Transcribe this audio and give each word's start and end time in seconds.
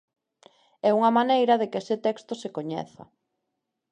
É 0.87 0.89
unha 0.97 1.15
maneira 1.19 1.59
de 1.61 1.65
que 1.71 1.79
ese 1.83 1.97
texto 2.07 2.33
se 2.41 2.49
coñeza. 2.57 3.03